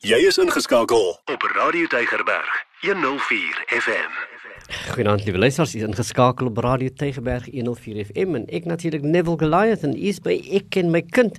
[0.00, 4.12] Jy is ingeskakel op Radio Tygerberg 104 FM.
[4.70, 9.82] Goeienaand lieve luisteraars, hier ingeskakel op Radio Tygerberg 104 FM en ek natuurlik Neville Goliath
[9.84, 11.36] en is by ek en my kind.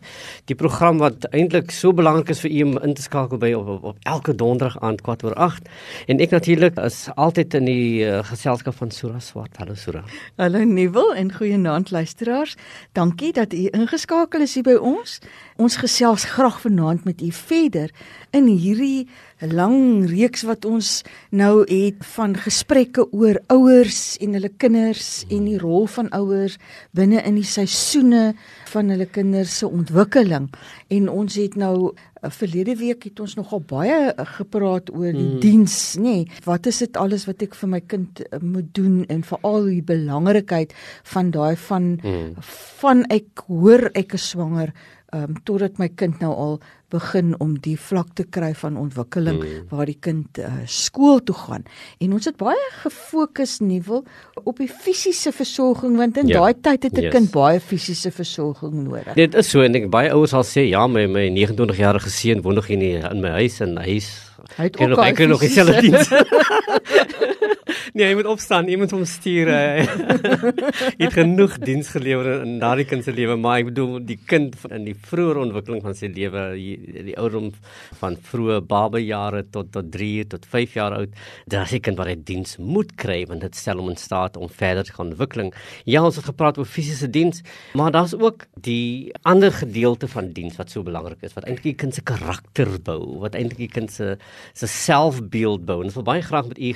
[0.51, 3.69] Die program wat eintlik so belangrik is vir u om in te skakel by op,
[3.71, 5.71] op, op elke donderdag aand kwart oor 8
[6.11, 9.55] en ek natuurlik is altyd in die uh, geselskap van Sura Swart.
[9.57, 10.03] Hallo Sura.
[10.37, 12.57] Hallo Neville en goeienaand luisteraars.
[12.99, 15.17] Dankie dat u ingeskakel is hier by ons.
[15.61, 17.91] Ons gesels graag vanaand met u verder
[18.33, 19.07] in hierdie
[19.51, 25.59] lang reeks wat ons nou het van gesprekke oor ouers en hulle kinders en die
[25.61, 26.57] rol van ouers
[26.97, 28.31] binne in die seisoene
[28.71, 30.47] van hulle kinders se ontwikkeling
[30.93, 35.27] en ons het nou eh, verlede week het ons nogal baie eh, gepraat oor die
[35.33, 35.41] mm.
[35.43, 39.03] diens nê nee, wat is dit alles wat ek vir my kind eh, moet doen
[39.09, 40.73] en veral die belangrikheid
[41.13, 42.49] van daai van mm.
[42.81, 44.73] van ek hoor ek is swanger
[45.15, 46.55] um, totdat my kind nou al
[46.91, 49.67] begin om die vlak te kry van ontwikkeling mm.
[49.71, 51.63] waar die kind uh, skool toe gaan.
[52.03, 54.03] En ons het baie gefokus nuwel
[54.43, 56.41] op die fisiese versorging want in ja.
[56.41, 57.13] daai tyd het 'n yes.
[57.15, 59.13] kind baie fisiese versorging nodig.
[59.15, 62.55] Dit is so en ek baie ouers sal sê ja, my my 29-jarige seun woon
[62.55, 65.81] nog in die, in my huis en hy is Hy het ook nog, nog dieselfde
[65.81, 66.09] diens.
[67.95, 69.49] nee, jy moet opstaan, jy moet hom stuur.
[69.51, 74.55] jy het genoeg diens gelewer in daardie kind se lewe, maar ek bedoel die kind
[74.71, 77.51] in die vroeë ontwikkeling van sy lewe, die, die ouderdom
[78.01, 81.15] van vroeë babajare tot tot 3 tot 5 jaar oud,
[81.51, 84.49] daar se kind wat hy diens moet kry want dit stel hom in staat om
[84.51, 85.51] verder te gaan ontwikkeling.
[85.89, 87.43] Ja, ons het gepraat oor fisiese diens,
[87.77, 91.79] maar daar's ook die ander gedeelte van diens wat so belangrik is, wat eintlik die
[91.85, 94.15] kind se karakter bou, wat eintlik die kind se
[94.53, 95.81] se selfbeeld bou.
[95.81, 96.73] En ek wil baie graag met u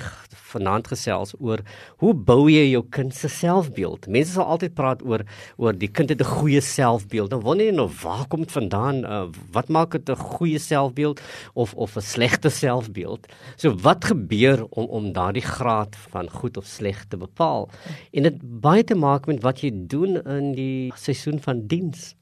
[0.55, 1.63] vanaand gesels oor
[2.03, 4.07] hoe bou jy jou kind se selfbeeld?
[4.11, 5.25] Mense sal altyd praat oor
[5.61, 7.29] oor die kind het 'n goeie selfbeeld.
[7.29, 9.03] Dan wonder jy nou waar kom dit vandaan?
[9.03, 11.21] Uh, wat maak dit 'n goeie selfbeeld
[11.53, 13.27] of of 'n slegte selfbeeld?
[13.57, 17.69] So wat gebeur om om daardie graad van goed of sleg te bepaal?
[18.11, 22.15] En dit baie te maak met wat jy doen in die seisoen van diens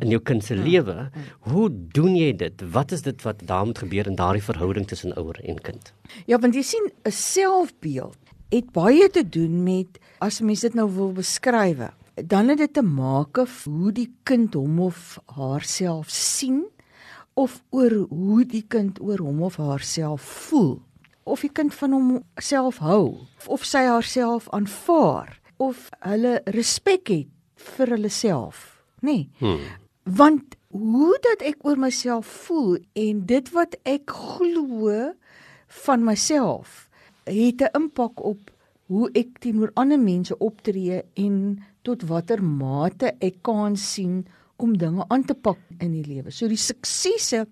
[0.00, 1.08] in jou kind se lewe.
[1.48, 2.62] Hoe doen jy dit?
[2.72, 5.92] Wat is dit wat daar moet gebeur in daardie verhouding tussen ouer en kind?
[6.26, 8.16] Ja, want jy sien 'n selfbeeld
[8.48, 11.90] het baie te doen met as mens dit nou wil beskryf.
[12.14, 16.64] Dan het dit te maak of hoe die kind hom of haarself sien
[17.34, 20.82] of oor hoe die kind oor hom of haarself voel.
[21.24, 27.28] Of die kind van hom self hou of sy haarself aanvaar of hulle respek het
[27.56, 28.73] vir hulle self
[29.04, 29.12] nê?
[29.12, 29.30] Nee.
[29.38, 29.64] Hmm.
[30.04, 35.14] Want hoe dat ek oor myself voel en dit wat ek glo
[35.84, 36.88] van myself
[37.24, 38.50] het 'n impak op
[38.86, 44.26] hoe ek teenoor ander mense optree en tot watter mate ek kan sien
[44.56, 46.30] om dinge aan te pak in die lewe.
[46.30, 47.46] So die suksese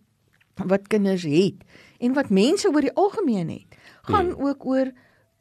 [0.55, 1.65] wat kinders het
[1.99, 4.47] en wat mense oor die algemeen het, gaan hmm.
[4.47, 4.93] ook oor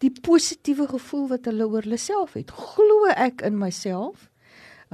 [0.02, 2.52] die positiewe gevoel wat hulle oor hulle self het.
[2.52, 4.31] Glo ek in myself?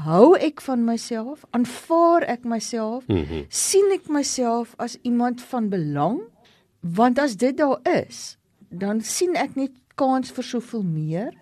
[0.05, 1.45] Hou ek van myself?
[1.55, 3.07] Aanvaar ek myself?
[3.07, 3.45] Mm -hmm.
[3.49, 6.19] sien ek myself as iemand van belang?
[6.79, 8.37] Want as dit daar is,
[8.69, 11.33] dan sien ek net kans vir soveel meer.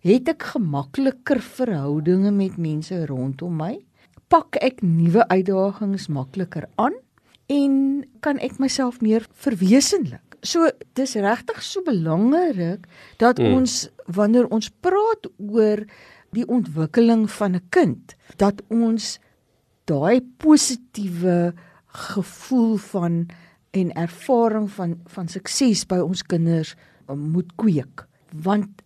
[0.00, 3.84] Het ek gemakliker verhoudinge met mense rondom my?
[4.28, 6.94] Pak ek nuwe uitdagings makliker aan
[7.46, 10.36] en kan ek myself meer verwesenlik?
[10.42, 12.86] So dis regtig so belangrik
[13.18, 13.54] dat mm.
[13.58, 15.82] ons wanneer ons praat oor
[16.36, 19.18] die ontwikkeling van 'n kind dat ons
[19.84, 21.54] daai positiewe
[21.86, 23.28] gevoel van
[23.70, 26.74] en ervaring van van sukses by ons kinders
[27.08, 28.06] um, moet kweek.
[28.32, 28.82] Want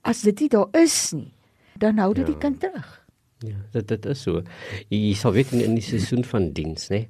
[0.00, 1.32] as dit nie daar is nie
[1.78, 2.32] dan hou dit ja.
[2.32, 3.06] die kind terug.
[3.38, 4.42] Ja dit dit is so.
[4.88, 7.08] Jy sal weet in, in die seisoen van diens nê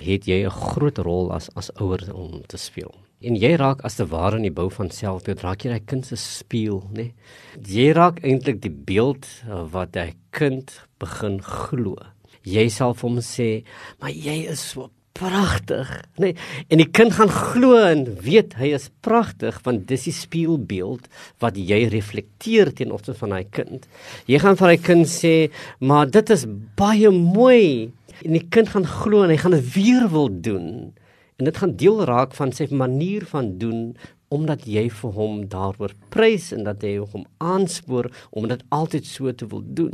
[0.00, 3.98] het jy 'n groot rol as as ouer om te speel en jy raak as
[3.98, 7.12] te ware in die bou van selfbeeld raak jy 'n kind se spieël nê?
[7.58, 11.96] Jy raak eintlik die beeld uh, wat 'n kind begin glo.
[12.44, 13.64] Jy vir hom sê
[14.00, 15.88] maar jy is so pragtig
[16.18, 16.36] nê?
[16.70, 21.08] En die kind gaan glo en weet hy is pragtig want dis die spieelbeeld
[21.40, 23.88] wat jy reflekteer teen opsigte van hy kind.
[24.26, 25.50] Jy gaan vir hy kind sê
[25.80, 26.46] maar dit is
[26.76, 27.90] baie mooi.
[28.24, 30.94] En die kind gaan glo en hy gaan dit weer wil doen
[31.36, 33.96] en dit gaan deel raak van sy manier van doen
[34.34, 39.30] omdat jy vir hom daaroor prys en dat jy hom aanspoor om dit altyd so
[39.30, 39.92] te wil doen.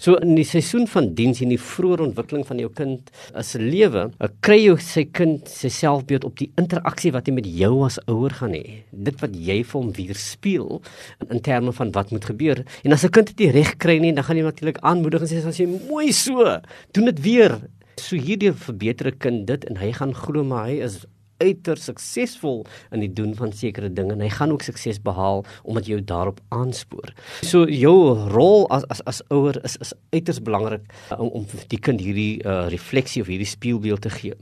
[0.00, 3.68] So in die seisoen van diens en die vroeë ontwikkeling van jou kind as 'n
[3.68, 7.84] lewe, eh, kry jy sy kind sy selfbeeld op die interaksie wat hy met jou
[7.84, 8.84] as ouer gaan hê.
[8.90, 10.82] Dit wat jy vir hom weerspieël
[11.30, 12.64] in terme van wat moet gebeur.
[12.84, 15.46] En as 'n kind dit reg kry nie, dan gaan jy natuurlik aanmoedig en sê
[15.46, 16.60] as jy mooi so,
[16.92, 17.60] doen dit weer.
[18.00, 21.04] So hierdie verbeter 'n kind dit en hy gaan glo maar hy is
[21.42, 22.62] uiters suksesvol
[22.94, 26.04] in die doen van sekere dinge en hy gaan ook sukses behaal omdat jy jou
[26.04, 27.12] daarop aanspoor.
[27.42, 31.80] So jou rol as as as ouer is is uiters belangrik uh, om om die
[31.80, 34.34] kind hierdie uh, refleksie of hierdie spieelbeeld te gee.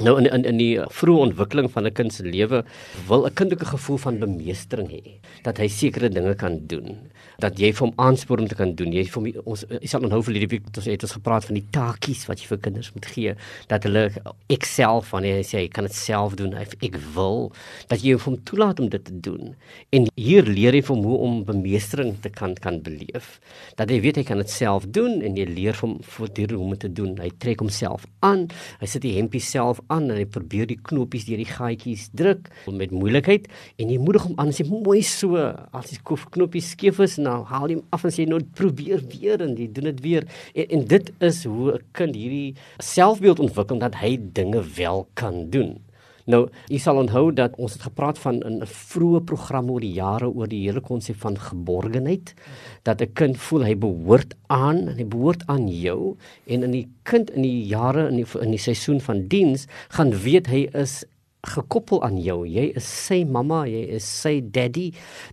[0.00, 2.64] Nou in in in die vroeë ontwikkeling van 'n kind se lewe
[3.08, 7.10] wil 'n kind ook 'n gevoel van bemeestering hê dat hy sekere dinge kan doen
[7.38, 8.92] dat jy vir hom aanspoor om te kan doen.
[8.92, 11.54] Jy vir hom ons jy sal onthou vir hierdie week ons het ons gepraat van
[11.58, 13.34] die taakies wat jy vir kinders moet gee
[13.68, 14.04] dat hulle
[14.48, 17.52] ek self wanneer hy sê hy kan dit self doen ek, ek wil
[17.88, 19.54] dat jy hom toelaat om dit te doen.
[19.92, 23.40] En hier leer jy vir hom hoe om bemeestering te kan kan beleef
[23.76, 26.70] dat hy weet hy kan dit self doen en jy leer hom voortdurend hoe om
[26.70, 27.16] dit te doen.
[27.18, 28.48] Hy trek homself aan
[28.80, 32.50] hy sit die hempie self aan en hy probeer die knopies deur die gaatjies druk
[32.70, 33.48] met moeilikheid
[33.80, 35.36] en jy moedig hom aan sê mooi so.
[35.72, 39.56] As die knopies skeef is nou haal hom af en sê nou probeer weer en
[39.58, 40.28] jy doen dit weer.
[40.54, 45.50] En, en dit is hoe 'n kind hierdie selfbeeld ontwikkel dat hy dinge wel kan
[45.50, 45.80] doen
[46.30, 50.28] Nou, jy sal onthou dat ons het gepraat van 'n vroeë program oor die jare
[50.30, 52.34] oor die hele konsep van geborgenheid
[52.82, 56.16] dat 'n kind voel hy behoort aan en hy behoort aan jou
[56.46, 60.10] en in die kind in die jare in die in die seisoen van diens gaan
[60.10, 61.04] weet hy is
[61.42, 62.46] gekoppel aan jou.
[62.46, 64.92] Jy is sy mamma, jy is sy daddy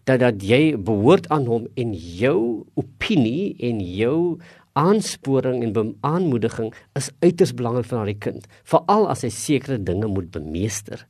[0.10, 4.40] dat dat jy behoort aan hom en jou opinie en jou
[4.80, 10.32] aansporing en aanmoediging is uiters belangrik vir daardie kind, veral as hy sekere dinge moet
[10.32, 11.04] bemeester.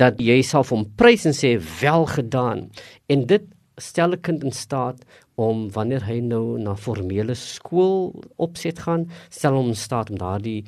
[0.00, 2.66] Dat jy self hom prys en sê wel gedaan
[3.12, 3.44] en dit
[3.78, 9.54] stel 'n kind in staat om wanneer hy nou na formele skool opset gaan, stel
[9.58, 10.64] hom in staat om daardie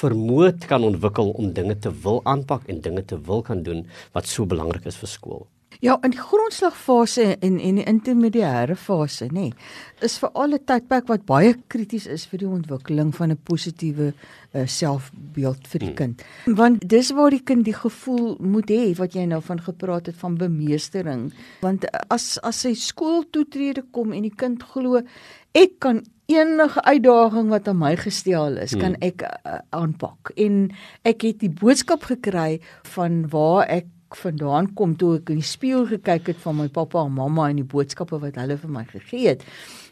[0.00, 3.86] vermoë te kan ontwikkel om dinge te wil aanpak en dinge te wil kan doen
[4.12, 5.46] wat so belangrik is vir skool.
[5.82, 9.54] Ja, in die grondslagfase en en die intermediêre fase, nê, nee,
[10.06, 14.12] is vir al 'n tydperk wat baie krities is vir die ontwikkeling van 'n positiewe
[14.54, 15.96] uh, selfbeeld vir die hmm.
[15.96, 16.22] kind.
[16.46, 20.16] Want dis waar die kind die gevoel moet hê wat jy nou van gepraat het
[20.16, 21.32] van bemeestering.
[21.60, 25.02] Want as as hy skooltoetrede kom en die kind glo
[25.52, 29.02] ek kan enige uitdaging wat aan my gestel is, kan hmm.
[29.02, 30.30] ek uh, aanpak.
[30.36, 30.70] En
[31.02, 32.60] ek het die boodskap gekry
[32.94, 33.86] van waar ek
[34.16, 37.62] vandaan kom toe ek in die spieël gekyk het van my pappa en mamma en
[37.62, 39.46] die boodskappe wat hulle vir my gegee het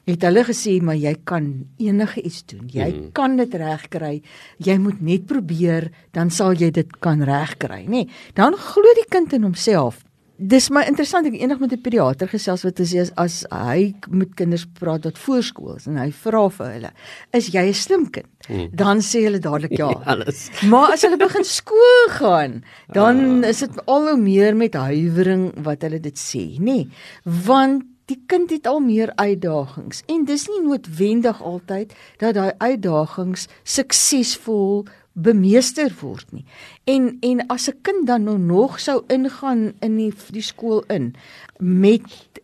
[0.08, 1.46] het hulle gesê maar jy kan
[1.78, 2.68] enige iets doen.
[2.72, 3.08] Jy mm.
[3.16, 4.14] kan dit regkry.
[4.58, 7.84] Jy moet net probeer dan sal jy dit kan regkry.
[7.84, 10.00] Nê nee, dan glo die kind in homself
[10.40, 14.34] dis my interessant ek eendag met 'n pediater gesels wat sê as, as hy met
[14.34, 16.90] kinders praat wat voorskool is en hy vra vir hulle
[17.32, 18.68] is jy 'n slim kind hmm.
[18.72, 23.48] dan sê hulle dadelik ja alles maar as hulle begin skool gaan dan uh.
[23.48, 26.88] is dit al hoe meer met huiwering wat hulle dit sê nê nee,
[27.24, 33.46] want die kind het al meer uitdagings en dis nie noodwendig altyd dat daai uitdagings
[33.62, 36.44] suksesvol bemeester word nie.
[36.84, 41.14] En en as 'n kind dan nou nog sou ingaan in die die skool in
[41.58, 42.02] met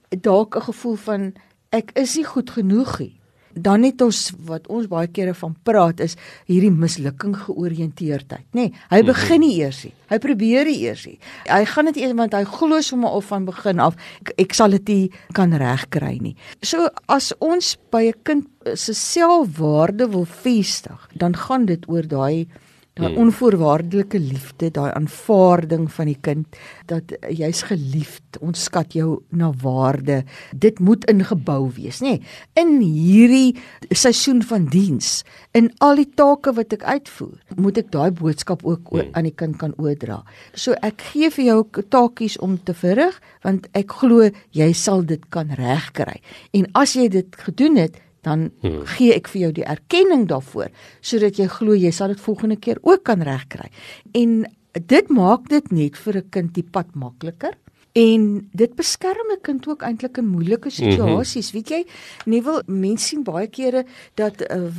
[0.09, 1.33] dalk 'n gevoel van
[1.71, 3.21] ek is nie goed genoeg nie.
[3.57, 4.19] Dan het ons
[4.49, 6.17] wat ons baie kere van praat is
[6.49, 8.69] hierdie mislukking georiënteerdheid, nê?
[8.69, 9.09] Nee, hy mhm.
[9.13, 9.95] begin nie eers nie.
[10.07, 11.17] Hy probeer nie eers nie.
[11.49, 14.77] Hy gaan dit eers want hy glo sommer of van begin af ek, ek sal
[14.77, 16.37] dit nie kan regkry nie.
[16.63, 22.47] So as ons by 'n kind se selfwaarde wil vestig, dan gaan dit oor daai
[22.97, 23.27] daai hmm.
[23.27, 30.23] onvoorwaardelike liefde, daai aanvaarding van die kind dat jy's geliefd, ons skat jou na waarde.
[30.57, 32.17] Dit moet ingebou wees, nê?
[32.17, 32.23] Nee,
[32.57, 33.57] in hierdie
[33.91, 35.21] seisoen van diens,
[35.57, 39.13] in al die take wat ek uitvoer, moet ek daai boodskap ook hmm.
[39.13, 40.23] aan die kind kan oordra.
[40.57, 41.61] So ek gee vir jou
[41.93, 46.17] taakies om te verrig want ek glo jy sal dit kan regkry.
[46.57, 48.83] En as jy dit gedoen het, dan hmm.
[48.97, 52.81] gee ek vir jou die erkenning daarvoor sodat jy glo jy sal dit volgende keer
[52.83, 53.71] ook kan regkry.
[54.19, 54.43] En
[54.77, 57.55] dit maak dit net vir 'n kind die pad makliker
[57.97, 60.77] en dit beskerm 'n kind ook eintlik in moeilike mhm.
[60.77, 61.53] situasies.
[61.53, 61.69] Mm -hmm.
[61.69, 61.83] Weet jy,
[62.27, 64.73] nie wil mense sien baie kere dat uh,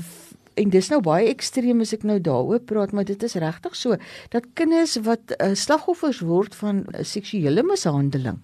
[0.54, 3.98] en dis nou baie ekstreem as ek nou daaroor praat, maar dit is regtig so
[4.30, 8.40] dat kinders wat uh, slagoffers word van uh, seksuele mishandeling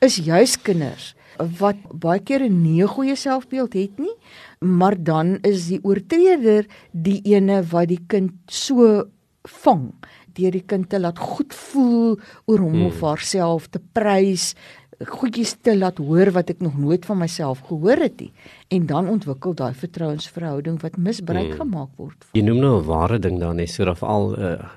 [0.00, 1.14] is juis kinders
[1.58, 4.16] wat baie keer 'n nie goeie selfbeeld het nie,
[4.60, 9.04] maar dan is die oortreder die ene wat die kind so
[9.48, 9.92] vang
[10.36, 12.86] deur die kind te laat goed voel oor hom hmm.
[12.90, 14.54] of haarself te prys
[15.00, 18.32] goedjies te laat hoor wat ek nog nooit van myself gehoor het nie
[18.68, 21.60] en dan ontwikkel daai vertrouensverhouding wat misbruik hmm.
[21.62, 22.28] gemaak word.
[22.36, 24.68] Jy noem nou 'n ware ding dan is so of al uh,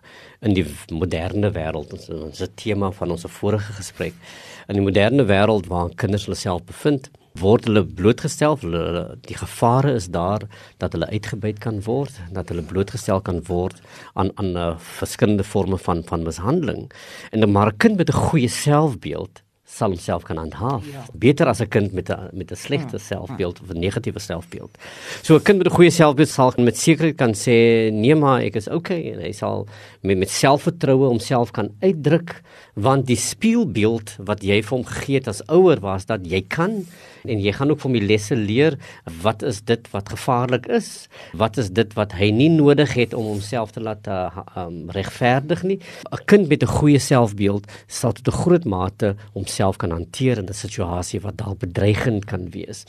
[0.42, 4.14] in die moderne wêreld ons ons tema van ons vorige gesprek
[4.68, 7.10] in die moderne wêreld waar kinders hulle self bevind
[7.42, 10.46] word hulle blootgestel, hulle die gevare is daar
[10.82, 13.82] dat hulle uitgebuit kan word, dat hulle blootgestel kan word
[14.14, 14.68] aan aan uh,
[15.00, 16.92] verskillende forme van van mishandeling.
[17.32, 19.43] En maar 'n kind met 'n goeie selfbeeld
[19.74, 20.86] sal homself kan handhaaf.
[20.92, 21.06] Ja.
[21.14, 23.04] Beter as 'n kind met 'n met 'n slegte ja.
[23.04, 24.78] selfbeeld of 'n negatiewe selfbeeld.
[25.22, 28.56] So 'n kind met 'n goeie selfbeeld sal met sekerheid kan sê nee maar ek
[28.56, 29.68] is okay en hy sal
[30.02, 32.42] met met selfvertroue homself kan uitdruk
[32.74, 36.86] want die spieelbeeld wat jy vir hom gegee het as ouer was dat jy kan
[37.24, 38.78] en jy gaan ook van die lesse leer
[39.24, 41.08] wat is dit wat gevaarlik is
[41.40, 45.64] wat is dit wat hy nie nodig het om homself te laat uh, um, regverdig
[45.64, 45.80] nie
[46.12, 50.46] 'n kind met 'n goeie selfbeeld sal tot 'n groot mate homself kan hanteer in
[50.46, 52.84] 'n situasie wat dalk bedreigend kan wees.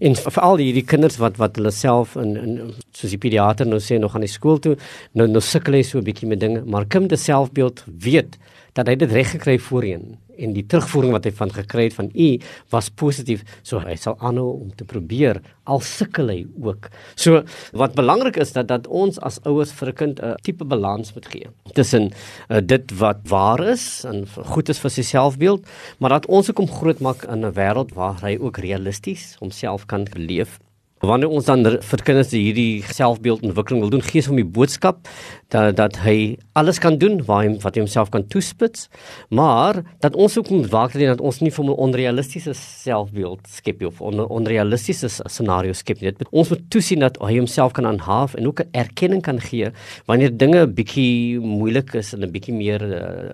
[0.00, 3.98] En veral hierdie kinders wat wat hulle self in, in soos die pediater nou sê
[3.98, 4.76] nog aan die skool toe
[5.12, 8.38] nou nou sukkel hy so 'n bietjie met dinge maar kind se selfbeeld weet
[8.72, 12.10] dat hy dit reg gekry voorheen en die terugvoering wat hy van gekry het van
[12.14, 12.28] u
[12.72, 13.42] was positief.
[13.62, 16.88] So hy sal aanhou om te probeer al sukkel hy ook.
[17.14, 17.42] So
[17.76, 21.26] wat belangrik is dat dat ons as ouers vir 'n kind 'n tipe balans moet
[21.26, 22.10] gee tussen
[22.48, 25.66] uh, dit wat waar is en goed is vir sy selfbeeld
[25.98, 29.86] maar dat ons ook om groot maak in 'n wêreld waar hy ook realisties homself
[29.86, 30.58] kan leef
[31.00, 35.06] Wanneer ons dan vir kinders hierdie selfbeeldontwikkeling wil doen, gee ons hom die boodskap
[35.52, 38.88] dat dat hy alles kan doen waar hy wat hy homself kan toespits,
[39.32, 44.00] maar dat ons ook moet waak dat ons nie vir 'n onrealistiese selfbeeld skep of
[44.00, 46.12] 'n on, onrealistiese scenario skep nie.
[46.30, 49.70] Ons moet toesien dat hy homself kan aanhaaf en ook 'n erkenning kan gee
[50.06, 53.30] wanneer dinge bietjie moeilik is en 'n bietjie meer uh,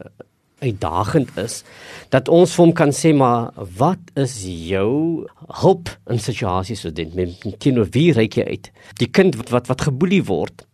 [0.65, 1.63] uitdagend is
[2.15, 5.27] dat ons vir hom kan sê maar wat is jou
[5.63, 7.13] hulp in situasies so dit?
[7.15, 8.71] Met teenoor wie reik jy uit?
[9.01, 10.65] Die kind wat wat geboelie word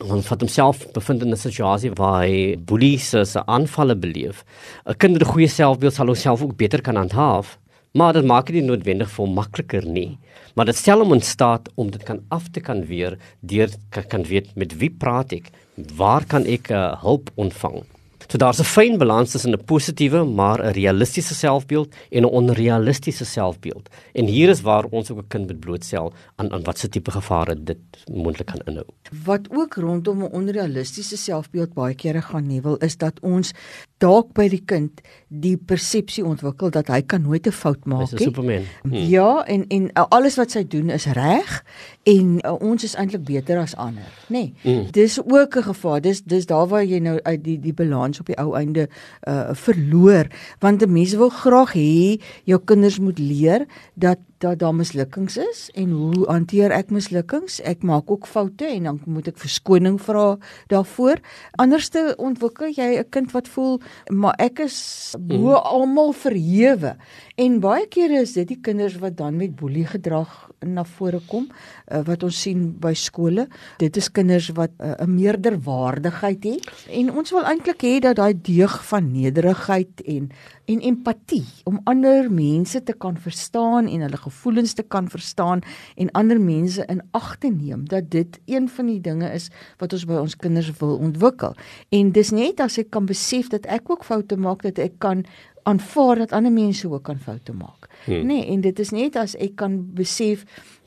[0.00, 4.44] want wat homself bevind in 'n situasie waar hy boelie se aanvalle beleef
[4.86, 7.58] 'n kind met 'n goeie selfbeeld sal homself ook beter kan handhaaf
[7.92, 10.18] maar dit maak dit nie noodwendig vir hom makliker nie.
[10.54, 14.22] Maar dit stel hom in staat om dit kan af te kan weer deur kan
[14.22, 15.50] weet met wie praat ek
[15.96, 17.82] waar kan ek uh, hulp ontvang
[18.30, 23.24] So daar's 'n fyn balans tussen 'n positiewe maar 'n realistiese selfbeeld en 'n onrealistiese
[23.24, 23.88] selfbeeld.
[24.12, 27.62] En hier is waar ons ook 'n kind moet blootstel aan aan watse tipe gevare
[27.62, 27.78] dit
[28.12, 28.86] moontlik kan inhou.
[29.24, 33.52] Wat ook rondom 'n onrealistiese selfbeeld baie kere gaan nuwel is dat ons
[34.00, 38.24] dalk by die kind die persepsie ontwikkel dat hy kan nooit 'n fout maak nie.
[38.24, 38.64] Superman.
[38.82, 38.92] Hmm.
[38.92, 41.64] Ja, en en uh, alles wat sy doen is reg
[42.02, 44.32] en uh, ons is eintlik beter as ander, nê.
[44.40, 44.90] Nee, hmm.
[44.90, 46.00] Dis ook 'n gevaar.
[46.00, 48.88] Dis dis daar waar jy nou uit die die balans op die ou einde
[49.28, 50.26] uh verloor
[50.58, 55.68] want 'n mens wil graag hê jou kinders moet leer dat dat daar mislukkings is
[55.76, 57.58] en hoe hanteer ek mislukkings?
[57.60, 60.38] Ek maak ook foute en dan moet ek verskoning vra
[60.72, 61.20] daarvoor.
[61.60, 65.66] Anderste ontwikkel jy 'n kind wat voel maar ek is bo hmm.
[65.76, 66.96] almal verhewe.
[67.40, 70.28] En baie kere is dit die kinders wat dan met boelie gedrag
[70.66, 73.46] na vore kom uh, wat ons sien by skole.
[73.80, 78.34] Dit is kinders wat uh, 'n meerderwaardigheid het en ons wil eintlik hê dat daai
[78.36, 80.28] deug van nederigheid en
[80.70, 85.60] en empatie om ander mense te kan verstaan en hulle gevoelens te kan verstaan
[85.96, 89.92] en ander mense in ag te neem dat dit een van die dinge is wat
[89.92, 91.56] ons by ons kinders wil ontwikkel.
[91.88, 95.24] En dis net as ek kan besef dat ek ook foute maak dat ek kan
[95.62, 97.88] aanvaar dat ander mense ook kan foute maak.
[98.04, 98.26] Hmm.
[98.26, 100.44] Nee, en dit is net as ek kan besef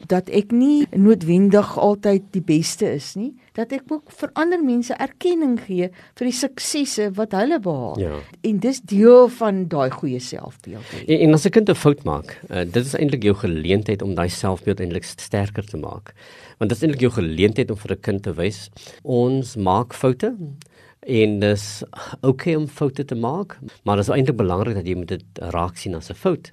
[0.10, 4.96] dat ek nie noodwendig altyd die beste is nie, dat ek ook vir ander mense
[5.02, 8.00] erkenning gee vir die suksesse wat hulle behaal.
[8.02, 8.18] Ja.
[8.42, 10.84] En dis deel van daai goeie selfbeeld.
[11.06, 14.16] En, en as 'n kind 'n fout maak, uh, dit is eintlik jou geleentheid om
[14.16, 16.14] daai selfbeeld eintlik sterker te maak.
[16.58, 18.70] Want dit is eintlik jou geleentheid om vir 'n kind te wys
[19.04, 20.36] ons maak foute
[21.06, 21.84] en dis
[22.22, 25.78] okay om foute te maak, maar dit is eintlik belangrik dat jy moet dit raak
[25.78, 26.52] sien as 'n fout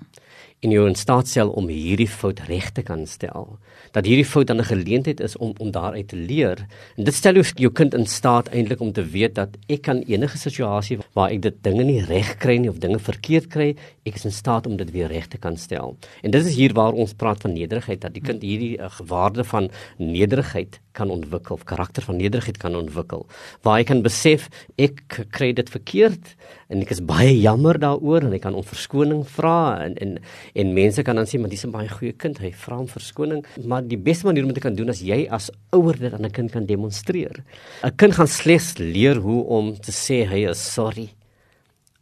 [0.60, 3.56] en jou in staat stel om hierdie fout reg te kan stel.
[3.94, 6.66] Dat hierdie fout dan 'n geleentheid is om om daaruit te leer.
[6.96, 10.02] En dit stel jou, jou kind in staat eintlik om te weet dat ek kan
[10.02, 14.14] enige situasie waar ek dit dinge nie reg kry nie of dinge verkeerd kry, ek
[14.14, 15.96] is in staat om dit weer reg te kan stel.
[16.22, 19.44] En dit is hier waar ons praat van nederigheid dat die kind hierdie uh, waarde
[19.44, 23.26] van nederigheid kan ontwikkel of karakter van nederigheid kan ontwikkel
[23.62, 24.48] waar hy kan besef
[24.80, 26.34] ek kry dit verkeerd
[26.70, 30.16] en ek is baie jammer daaroor en hy kan om verskoning vra en en
[30.62, 33.44] en mense kan dan sê maar dis 'n baie goeie kind hy vra om verskoning.
[33.64, 36.24] Maar die beste manier om dit te kan doen is jy as ouer dit aan
[36.24, 37.42] 'n kind kan demonstreer.
[37.84, 41.10] 'n kind gaan slegs leer hoe om te sê hy is sorry.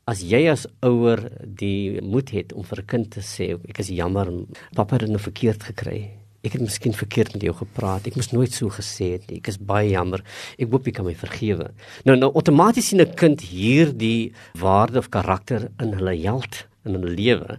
[0.07, 3.89] As jy as ouer die moed het om vir 'n kind te sê ek is
[3.89, 4.29] jammer
[4.75, 6.18] pappa het dit nou verkeerd gekry
[6.49, 8.07] Ek het miskien verkeerd met jou gepraat.
[8.09, 9.43] Ek moes nooit so gesê het nie.
[9.43, 10.23] Ek is baie jammer.
[10.57, 11.67] Ek hoop jy kan my vergewe.
[12.09, 17.13] Nou nou outomaties sien 'n kind hierdie waarde of karakter in hulle held in hulle
[17.13, 17.59] lewe.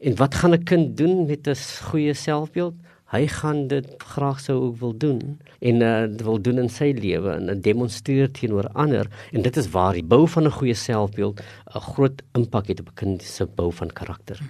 [0.00, 1.54] En wat gaan 'n kind doen met 'n
[1.90, 2.74] goeie selfbeeld?
[3.12, 7.30] Hy gaan dit graag sou ook wil doen en uh, wil doen in sy lewe
[7.30, 11.40] en demonstreer teenoor ander en dit is waar die bou van 'n goeie selfbeeld
[11.74, 14.40] 'n groot impak het op 'n kind se bou van karakter.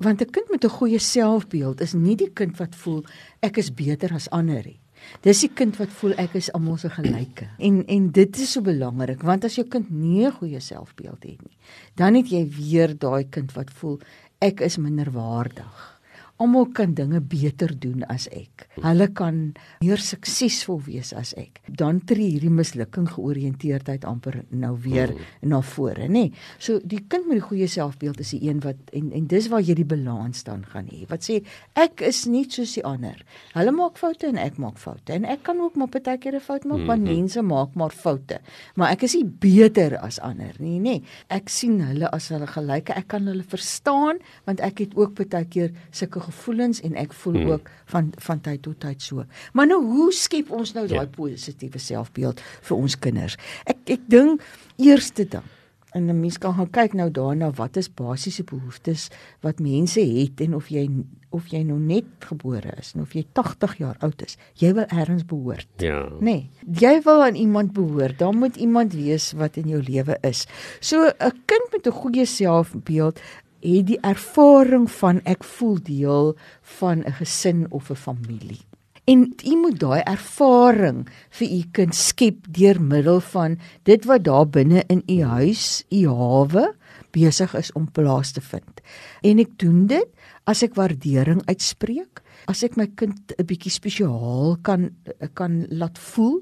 [0.00, 3.04] Want 'n kind met 'n goeie selfbeeld is nie die kind wat voel
[3.40, 4.80] ek is beter as ander nie.
[5.20, 7.48] Dis die kind wat voel ek is almal se gelyke.
[7.58, 11.42] En en dit is so belangrik want as jou kind nie 'n goeie selfbeeld het
[11.42, 11.56] nie,
[11.94, 13.98] dan het jy weer daai kind wat voel
[14.38, 15.99] ek is minderwaardig
[16.40, 18.66] almal kan dinge beter doen as ek.
[18.80, 19.40] Hulle kan
[19.84, 21.60] meer suksesvol wees as ek.
[21.68, 25.50] Dan tree hierdie mislukking georiënteerdheid amper nou weer mm.
[25.52, 26.30] na vore, nê?
[26.30, 26.32] Nee.
[26.62, 29.64] So die kind met die goeie selfbeeld is die een wat en en dis waar
[29.64, 31.02] jy die balans dan gaan hê.
[31.10, 31.40] Wat sê
[31.78, 33.20] ek is nie soos die ander.
[33.52, 36.40] Hulle maak foute en ek maak foute en ek kan ook maar baie keer 'n
[36.40, 37.16] fout maak, want mm -hmm.
[37.16, 38.40] mense maak maar foute.
[38.76, 41.02] Maar ek is nie beter as ander nie, nê?
[41.28, 42.92] Ek sien hulle as hulle gelyke.
[42.96, 47.38] Ek kan hulle verstaan want ek het ook baie keer sulke gevoelens en ek voel
[47.40, 47.54] hmm.
[47.54, 49.24] ook van van tyd tot tyd so.
[49.52, 51.14] Maar nou hoe skep ons nou daai ja.
[51.14, 53.38] positiewe selfbeeld vir ons kinders?
[53.64, 54.44] Ek ek dink
[54.80, 55.46] eerste ding
[55.92, 59.08] en 'n mens kan gaan kyk nou daarna wat is basiese behoeftes
[59.40, 60.88] wat mense het en of jy
[61.30, 64.86] of jy nou net gebore is en of jy 80 jaar oud is, jy wil
[64.90, 65.68] eers behoort.
[65.76, 66.08] Ja.
[66.20, 68.18] Nee, jy wil aan iemand behoort.
[68.18, 70.46] Daar moet iemand wees wat in jou lewe is.
[70.80, 73.20] So 'n kind met 'n goeie selfbeeld
[73.60, 76.36] het die ervaring van ek voel deel
[76.78, 78.60] van 'n gesin of 'n familie.
[79.04, 84.46] En u moet daai ervaring vir u kind skep deur middel van dit wat daar
[84.48, 86.74] binne in u huis, u hawe
[87.10, 88.82] besig is om plaas te vind.
[89.26, 90.06] En ek doen dit
[90.50, 94.90] as ek waardering uitspreek, as ek my kind 'n bietjie spesiaal kan
[95.34, 96.40] kan laat voel,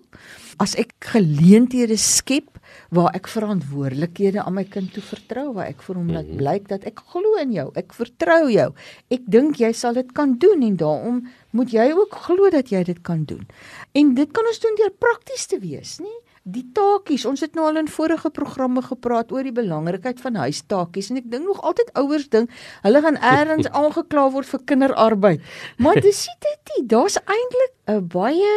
[0.58, 2.57] as ek geleenthede skep
[2.94, 6.38] waar ek verantwoordelikhede aan my kind toe vertrou waar ek vir hom laat mhm.
[6.42, 8.70] blyk dat ek glo in jou ek vertrou jou.
[9.10, 11.20] Ek dink jy sal dit kan doen en daarom
[11.50, 13.44] moet jy ook glo dat jy dit kan doen.
[13.92, 16.14] En dit kan ons doen deur prakties te wees nê
[16.48, 21.10] die taakies ons het nou al in vorige programme gepraat oor die belangrikheid van huistaakies
[21.12, 22.52] en ek dink nog altyd ouers dink
[22.86, 25.44] hulle gaan eers aangekla word vir kinderarbeid.
[25.82, 28.54] Maar dis dit nie daar's eintlik 'n baie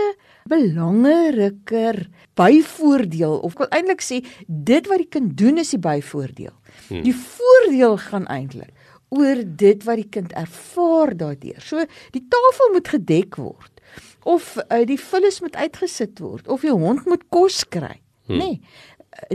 [0.50, 2.08] belangriker
[2.40, 6.54] byvoordeel of ek wil eintlik sê dit wat die kind doen is die byvoordeel.
[6.88, 7.04] Hmm.
[7.06, 8.72] Die voordeel gaan eintlik
[9.12, 11.60] oor dit wat die kind ervaar daardeur.
[11.60, 11.84] So
[12.16, 13.84] die tafel moet gedek word
[14.24, 18.00] of uh, die vullis moet uitgesit word of die hond moet kos kry.
[18.30, 18.38] Hmm.
[18.38, 18.62] Nee.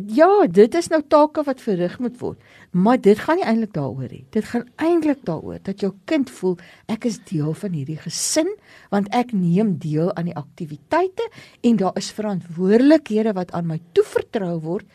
[0.09, 2.41] Ja, dit is nou take wat verrig moet word.
[2.73, 4.25] Maar dit gaan nie eintlik daaroor nie.
[4.33, 6.57] Dit gaan eintlik daaroor dat jou kind voel
[6.93, 8.49] ek is deel van hierdie gesin
[8.95, 11.29] want ek neem deel aan die aktiwiteite
[11.61, 14.89] en daar is verantwoordelikhede wat aan my toevertrou word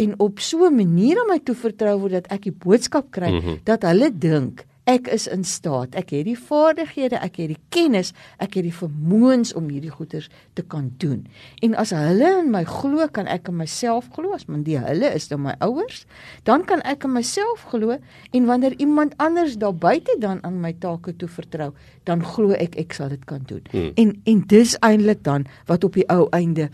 [0.00, 3.40] en op so 'n manier aan my toevertrou word dat ek die boodskap kry mm
[3.40, 3.60] -hmm.
[3.64, 5.94] dat hulle dink ek is in staat.
[5.98, 8.12] Ek het die vaardighede, ek het die kennis,
[8.42, 11.26] ek het die vermoëns om hierdie goeders te kan doen.
[11.64, 14.34] En as hulle in my glo, kan ek in myself glo.
[14.36, 16.04] As man die hulle is dan my ouers,
[16.48, 17.98] dan kan ek in myself glo
[18.32, 21.72] en wanneer iemand anders daar buite dan aan my take toe vertrou,
[22.08, 23.64] dan glo ek ek sal dit kan doen.
[23.70, 23.92] Hmm.
[23.94, 26.70] En en dis eintlik dan wat op die ou einde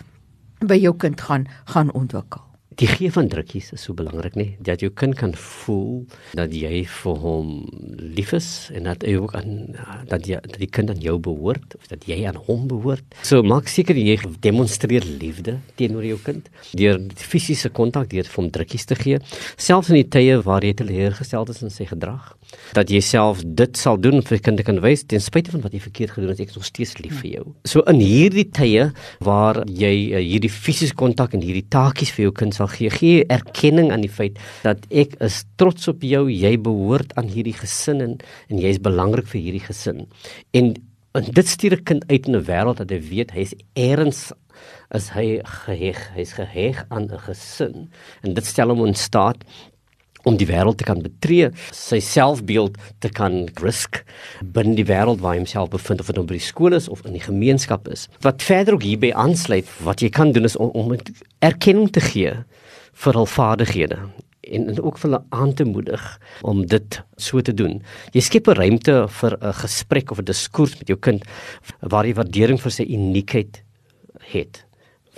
[0.65, 4.83] by jou kind gaan gaan ontwikkel die gee van drukkies is so belangrik nê dat
[4.85, 6.05] jou kind kan voel
[6.37, 7.53] dat jy vir hom
[8.17, 9.55] lief is en dat hy ook aan
[10.11, 13.05] dat jy dat die kind aan jou behoort of dat jy aan hom behoort.
[13.25, 18.85] So maak seker jy demonstreer liefde teenoor jou kind deur fisiese kontak deur hom drukkies
[18.91, 19.23] te gee
[19.57, 22.35] selfs in die tye waar jy teleurgesteld is in sy gedrag
[22.77, 25.81] dat jy self dit sal doen vir kinde kan wys ten spyte van wat jy
[25.85, 27.45] verkeerd gedoen het ek is nog steeds lief vir jou.
[27.69, 28.89] So in hierdie tye
[29.25, 33.25] waar jy uh, hierdie fisiese kontak en hierdie taakies vir jou kind sal gee gee
[33.33, 38.03] erkenning aan die feit dat ek is trots op jou jy behoort aan hierdie gesin
[38.05, 38.19] en,
[38.51, 40.07] en jy is belangrik vir hierdie gesin.
[40.57, 40.75] En,
[41.17, 44.33] en dit stuur 'n kind uit in 'n wêreld dat hy weet hy is eers
[44.95, 47.89] as hy geheg hy's geheg aan 'n gesin.
[48.23, 49.45] En dit stel hom in staat
[50.27, 54.03] om die wêreld te kan betree, sy selfbeeld te kan risk
[54.43, 57.05] binne die wêreld waar hy homself bevind of dit nou by die skool is of
[57.07, 58.09] in die gemeenskap is.
[58.27, 60.97] Wat verder ook hierby aansluit, wat jy kan doen is om, om
[61.45, 62.35] erkenning te gee
[62.97, 64.01] vir hul vaardighede
[64.47, 66.05] en, en ook vir hulle aan te moedig
[66.43, 67.81] om dit so te doen.
[68.15, 71.23] Jy skep 'n ruimte vir 'n gesprek of 'n diskurs met jou kind
[71.81, 73.63] waar jy waardering vir sy uniekheid
[74.33, 74.66] het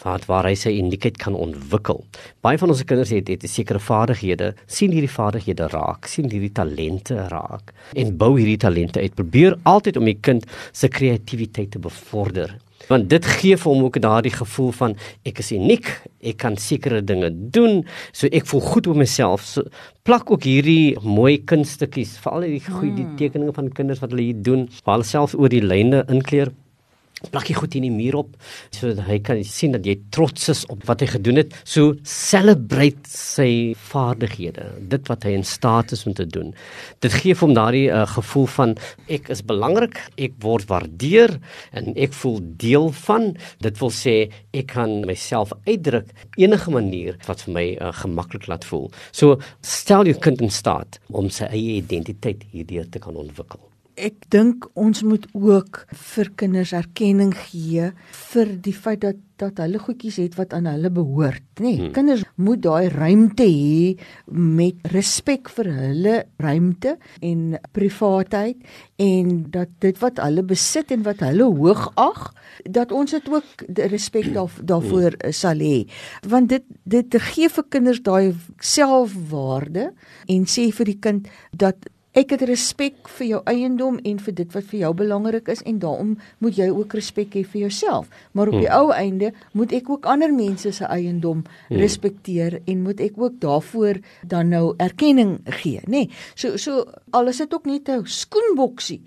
[0.05, 2.05] wat waar hy sy uniekheid kan ontwikkel.
[2.45, 7.19] Baie van ons kinders het het sekere vaardighede, sien hierdie vaardighede raak, sien hierdie talente
[7.33, 9.19] raak en bou hierdie talente uit.
[9.19, 13.99] Probeer altyd om die kind se kreatiwiteit te bevorder Want dit gee vir hom ook
[14.01, 14.95] daardie gevoel van
[15.29, 15.89] ek is uniek,
[16.23, 17.83] ek kan sekere dinge doen,
[18.17, 19.45] so ek voel goed oor myself.
[19.45, 19.67] So
[20.07, 23.19] plak ook hierdie mooi kunststukkies, veral die goeie die hmm.
[23.21, 26.55] tekeninge van kinders wat hulle hier doen, waar hulle self oor die lyne inkleer
[27.33, 28.35] plak jy goed in die muur op
[28.75, 31.55] sodat hy kan sien dat jy trots is op wat hy gedoen het.
[31.67, 36.53] So celebrate sy vaardighede, dit wat hy in staat is om te doen.
[37.05, 38.75] Dit gee hom daardie uh, gevoel van
[39.11, 41.39] ek is belangrik, ek word waardeer
[41.79, 43.33] en ek voel deel van.
[43.65, 44.17] Dit wil sê
[44.57, 48.89] ek kan myself uitdruk enige manier wat vir my uh, gemaklik laat voel.
[49.13, 53.63] So stel jou kind in staat om sy eie identiteit hierdeur te kan ontwikkel
[53.99, 55.85] ek dink ons moet ook
[56.15, 57.91] vir kinders erkenning gee
[58.33, 61.63] vir die feit dat dat hulle goedjies het wat aan hulle behoort, nê.
[61.63, 61.93] Nee, hmm.
[61.95, 63.93] Kinders moet daai ruimte hê
[64.35, 67.45] met respek vir hulle ruimte en
[67.77, 68.67] privaatheid
[69.05, 72.25] en dat dit wat hulle besit en wat hulle hoog ag,
[72.67, 73.63] dat ons dit ook
[73.95, 75.37] respek daar, daarvoor hmm.
[75.43, 75.85] sal hê.
[76.27, 79.93] Want dit dit gee vir kinders daai selfwaarde
[80.27, 84.55] en sê vir die kind dat Ek het respek vir jou eiendom en vir dit
[84.57, 88.09] wat vir jou belangrik is en daarom moet jy ook respek hê vir jouself.
[88.33, 88.79] Maar op die hmm.
[88.81, 91.77] ou einde moet ek ook ander mense se eiendom hmm.
[91.77, 96.07] respekteer en moet ek ook daarvoor dan nou erkenning gee, nê?
[96.09, 99.03] Nee, so so al is dit ook net 'n skoenboksie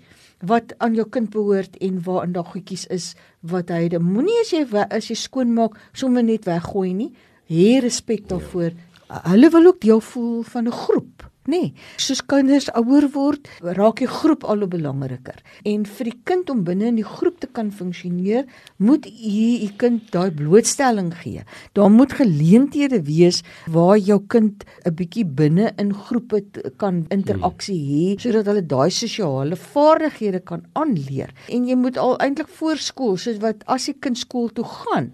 [0.46, 4.50] wat aan jou kind behoort en waarin daar goedjies is wat hy de moenie as
[4.54, 7.12] jy as jy skoon maak sommer net weggooi nie.
[7.50, 8.70] Hê respek daarvoor.
[9.08, 9.20] Ja.
[9.30, 11.50] Hulle wil ook deel voel van 'n groep nê.
[11.52, 15.40] Nee, soos kinders ouer word, raak die groep al hoe belangriker.
[15.66, 18.46] En vir die kind om binne in die groep te kan funksioneer,
[18.78, 21.42] moet u u kind daai blootstelling gee.
[21.74, 26.44] Daar moet geleenthede wees waar jou kind 'n bietjie binne in groepe
[26.76, 31.30] kan interaksie hê sodat hulle daai sosiale vaardighede kan aanleer.
[31.48, 35.12] En jy moet al eintlik voorskool, soos wat as die kind skool toe gaan,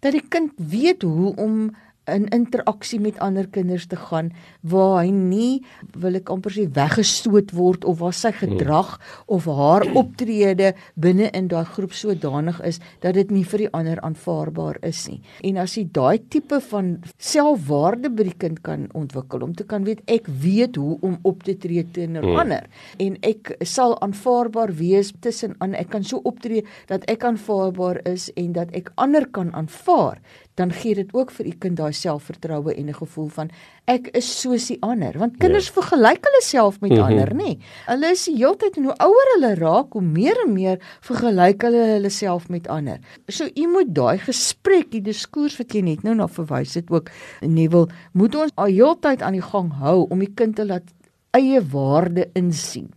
[0.00, 1.70] dat die kind weet hoe om
[2.14, 5.62] in interaksie met ander kinders te gaan waar hy nie
[6.02, 8.96] wil ek amper sê weggestoot word of waar sy gedrag
[9.26, 14.00] of haar optrede binne in daai groep sodanig is dat dit nie vir die ander
[14.06, 15.20] aanvaarbaar is nie.
[15.46, 19.86] En as jy daai tipe van selfwaarde by die kind kan ontwikkel om te kan
[19.88, 22.40] weet ek weet hoe om op te tree teenoor hmm.
[22.44, 22.68] ander
[23.02, 28.28] en ek sal aanvaarbaar wees tussen aan ek kan so optree dat ek aanvaarbaar is
[28.40, 30.20] en dat ek ander kan aanvaar
[30.54, 33.50] dan gee dit ook vir u kind daai selfvertroue en 'n gevoel van
[33.84, 35.72] ek is soos die ander want kinders ja.
[35.72, 37.06] vergelyk hulle self met mm -hmm.
[37.06, 41.62] ander nê hulle is heeltyd en hoe ouer hulle raak hoe meer en meer vergelyk
[41.62, 46.02] hulle hulle self met ander so u moet daai gesprek die diskurs wat jy net
[46.02, 47.10] nou na verwys het ook
[47.40, 50.90] Neville moet ons al heeltyd aan die gang hou om die kind te laat
[51.36, 52.90] eie waarde insien.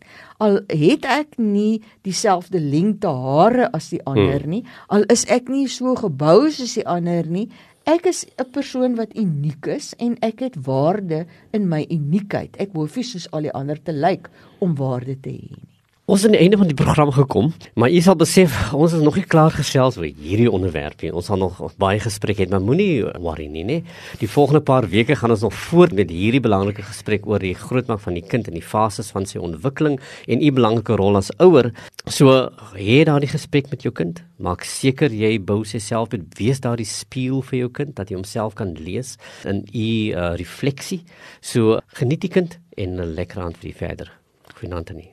[0.43, 4.55] Al het ek nie dieselfde lengte hare as die ander hmm.
[4.57, 7.47] nie, al is ek nie so gebou soos die ander nie,
[7.87, 12.55] ek is 'n persoon wat uniek is en ek het waarde in my uniekheid.
[12.59, 14.29] Ek hoef nie soos al die ander te lyk
[14.59, 15.72] om waarde te hê nie.
[16.03, 17.45] Ons het aan die einde van die program gekom,
[17.79, 21.13] maar u sal besef ons is nog nie klaar gesels oor hierdie onderwerp nie.
[21.15, 23.85] Ons sal nog baie gespreek hê, maar moenie worry nie, nee.
[24.19, 28.03] Die volgende paar weke gaan ons nog voort met hierdie belangrike gesprek oor die grootmaak
[28.03, 29.95] van die kind in die fases van sy ontwikkeling
[30.27, 31.71] en u belangrike rol as ouer.
[32.03, 32.35] So
[32.75, 34.19] hê daardie gesprek met jou kind.
[34.43, 38.59] Maak seker jy bou jouself met wees daardie spieël vir jou kind dat hy homself
[38.59, 39.15] kan lees
[39.47, 41.05] in u uh, refleksie.
[41.39, 44.11] So geniet die kind en 'n lekker aand vir die verder.
[44.59, 45.12] Goeienaand aan u.